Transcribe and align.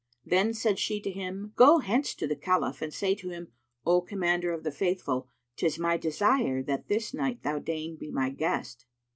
Then 0.25 0.55
said 0.55 0.79
she 0.79 0.99
to 0.99 1.11
him, 1.11 1.53
"Go 1.55 1.77
hence 1.77 2.15
to 2.15 2.25
the 2.25 2.35
Caliph 2.35 2.81
and 2.81 2.91
say 2.91 3.13
to 3.13 3.29
him, 3.29 3.49
'O 3.85 4.01
Commander 4.01 4.51
of 4.51 4.63
the 4.63 4.71
Faithful, 4.71 5.27
'tis 5.57 5.77
my 5.77 5.95
desire 5.95 6.63
that 6.63 6.87
this 6.87 7.13
night 7.13 7.43
thou 7.43 7.59
deign 7.59 7.97
be 7.97 8.09
my 8.09 8.31
guest.'" 8.31 8.87